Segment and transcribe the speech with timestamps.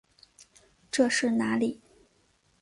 [0.89, 1.79] 这是哪里？